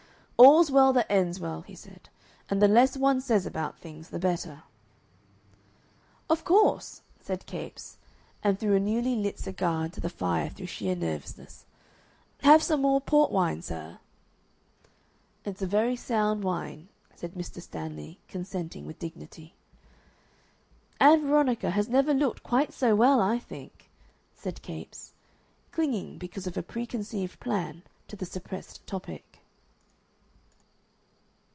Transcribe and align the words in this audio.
"All's 0.43 0.71
well 0.71 0.91
that 0.93 1.05
ends 1.07 1.39
well," 1.39 1.61
he 1.61 1.75
said; 1.75 2.09
"and 2.49 2.59
the 2.63 2.67
less 2.67 2.97
one 2.97 3.21
says 3.21 3.45
about 3.45 3.77
things 3.77 4.09
the 4.09 4.17
better." 4.17 4.63
"Of 6.31 6.43
course," 6.43 7.01
said 7.19 7.45
Capes, 7.45 7.97
and 8.43 8.57
threw 8.59 8.75
a 8.75 8.79
newly 8.79 9.15
lit 9.15 9.37
cigar 9.37 9.85
into 9.85 10.01
the 10.01 10.09
fire 10.09 10.49
through 10.49 10.65
sheer 10.65 10.95
nervousness. 10.95 11.65
"Have 12.41 12.63
some 12.63 12.81
more 12.81 12.99
port 12.99 13.29
wine, 13.31 13.61
sir?" 13.61 13.99
"It's 15.45 15.61
a 15.61 15.67
very 15.67 15.95
sound 15.95 16.43
wine," 16.43 16.87
said 17.15 17.35
Mr. 17.35 17.61
Stanley, 17.61 18.17
consenting 18.27 18.87
with 18.87 18.97
dignity. 18.97 19.53
"Ann 20.99 21.27
Veronica 21.27 21.69
has 21.69 21.87
never 21.87 22.15
looked 22.15 22.41
quite 22.41 22.73
so 22.73 22.95
well, 22.95 23.21
I 23.21 23.37
think," 23.37 23.91
said 24.33 24.63
Capes, 24.63 25.13
clinging, 25.71 26.17
because 26.17 26.47
of 26.47 26.57
a 26.57 26.63
preconceived 26.63 27.39
plan, 27.39 27.83
to 28.07 28.15
the 28.15 28.25
suppressed 28.25 28.87
topic. 28.87 29.37